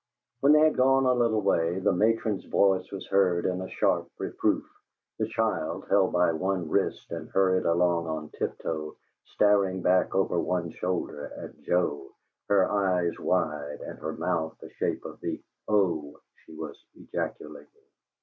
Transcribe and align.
When 0.39 0.53
they 0.53 0.61
had 0.61 0.77
gone 0.77 1.05
a 1.05 1.13
little 1.13 1.41
way 1.43 1.77
the 1.77 1.93
matron's 1.93 2.45
voice 2.45 2.91
was 2.91 3.05
heard 3.09 3.45
in 3.45 3.63
sharp 3.67 4.09
reproof; 4.17 4.65
the 5.19 5.27
child, 5.27 5.85
held 5.91 6.13
by 6.13 6.31
one 6.31 6.67
wrist 6.69 7.11
and 7.11 7.29
hurried 7.29 7.67
along 7.67 8.07
on 8.07 8.29
tiptoe, 8.29 8.95
staring 9.25 9.83
back 9.83 10.15
over 10.15 10.39
one 10.39 10.71
shoulder 10.71 11.31
at 11.37 11.61
Joe, 11.61 12.09
her 12.49 12.67
eyes 12.71 13.19
wide, 13.19 13.81
and 13.81 13.99
her 13.99 14.13
mouth 14.13 14.57
the 14.59 14.71
shape 14.71 15.05
of 15.05 15.19
the 15.21 15.39
"O" 15.67 16.19
she 16.47 16.55
was 16.55 16.83
ejaculating. 16.95 17.69